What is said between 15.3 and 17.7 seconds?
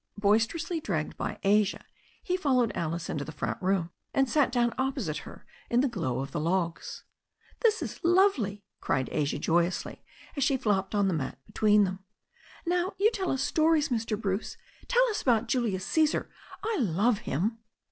Julius Caesar. I love him."